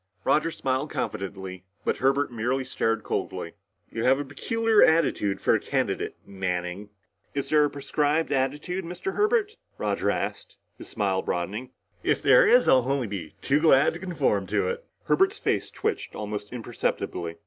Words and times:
Roger 0.23 0.49
smiled 0.49 0.89
confidently, 0.89 1.63
but 1.85 1.97
Herbert 1.97 2.31
merely 2.31 2.65
stared 2.65 3.03
coldly. 3.03 3.53
"You 3.91 4.03
have 4.03 4.19
a 4.19 4.25
peculiar 4.25 4.81
attitude 4.81 5.39
for 5.39 5.53
a 5.53 5.59
candidate, 5.59 6.15
Manning." 6.25 6.89
"Is 7.35 7.49
there 7.49 7.65
a 7.65 7.69
prescribed 7.69 8.31
attitude, 8.31 8.83
Mr. 8.83 9.13
Herbert?" 9.13 9.57
Roger 9.77 10.09
asked, 10.09 10.57
his 10.75 10.87
smile 10.87 11.21
broadening. 11.21 11.69
"If 12.01 12.23
there 12.23 12.47
is, 12.47 12.67
I'll 12.67 12.81
be 12.81 12.89
only 12.89 13.35
too 13.43 13.59
glad 13.59 13.93
to 13.93 13.99
conform 13.99 14.47
to 14.47 14.69
it." 14.69 14.83
Herbert's 15.03 15.37
face 15.37 15.69
twitched 15.69 16.15
almost 16.15 16.51
imperceptibly. 16.51 17.37